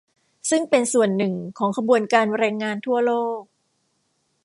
[0.49, 3.39] ซึ่งเป็นส่วนหนึ่งของขบวนการแรงงานทั่วโลก